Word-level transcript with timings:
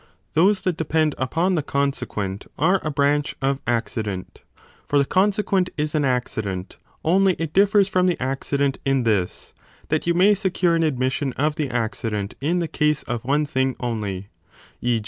Those 0.33 0.63
that 0.63 0.77
depend 0.77 1.13
upon 1.19 1.53
the 1.53 1.61
consequent 1.61 2.47
are 2.57 2.79
a 2.83 2.89
branch 2.89 3.35
of 3.39 3.61
Accident: 3.67 4.41
for 4.83 4.97
the 4.97 5.05
consequent 5.05 5.69
is 5.77 5.93
an 5.93 6.03
accident, 6.05 6.77
only 7.05 7.33
it 7.33 7.53
differs 7.53 7.87
from 7.87 8.07
the 8.07 8.19
accident 8.19 8.79
in 8.83 9.03
this, 9.03 9.53
that 9.89 10.07
you 10.07 10.15
may 10.15 10.33
secure 10.33 10.73
an 10.73 10.81
admission 10.81 11.33
of 11.33 11.53
the 11.55 11.69
accident 11.69 12.33
in 12.41 12.57
the 12.57 12.67
case 12.67 13.03
of 13.03 13.23
one 13.23 13.45
thing 13.45 13.75
only 13.79 14.29
(e. 14.81 14.99